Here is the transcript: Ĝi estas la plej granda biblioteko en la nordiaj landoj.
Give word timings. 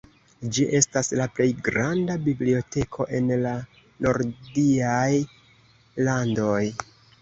Ĝi 0.55 0.63
estas 0.79 1.11
la 1.19 1.27
plej 1.35 1.47
granda 1.67 2.17
biblioteko 2.29 3.09
en 3.21 3.31
la 3.45 3.55
nordiaj 4.09 5.09
landoj. 6.11 6.61